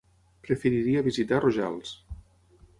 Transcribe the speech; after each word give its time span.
Preferiria 0.47 1.05
visitar 1.09 1.41
Rojals. 1.45 1.95